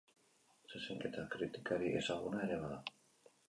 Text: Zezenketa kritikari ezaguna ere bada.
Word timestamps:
Zezenketa 0.75 1.27
kritikari 1.35 1.95
ezaguna 2.03 2.43
ere 2.51 2.61
bada. 2.67 2.85